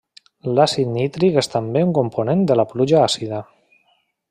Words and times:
L'àcid 0.59 0.89
nítric 0.93 1.37
és 1.41 1.51
també 1.57 1.85
un 1.89 1.93
component 1.99 2.43
de 2.53 2.59
la 2.61 2.67
pluja 2.73 3.05
àcida. 3.11 3.45